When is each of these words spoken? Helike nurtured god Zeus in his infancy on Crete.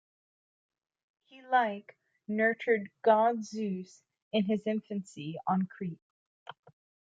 Helike 1.29 1.95
nurtured 2.27 2.89
god 3.03 3.45
Zeus 3.45 4.01
in 4.33 4.45
his 4.45 4.65
infancy 4.65 5.37
on 5.47 5.67
Crete. 5.67 6.01